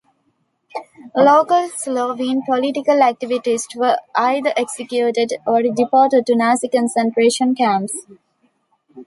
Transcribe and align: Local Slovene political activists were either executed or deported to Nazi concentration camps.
Local 1.15 1.69
Slovene 1.69 2.41
political 2.43 2.95
activists 2.95 3.75
were 3.75 3.97
either 4.15 4.51
executed 4.57 5.33
or 5.45 5.61
deported 5.61 6.25
to 6.25 6.35
Nazi 6.35 6.69
concentration 6.69 7.53
camps. 7.53 8.07